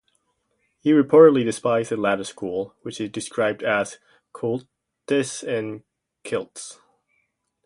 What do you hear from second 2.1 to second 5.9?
school, which he described as "Colditz in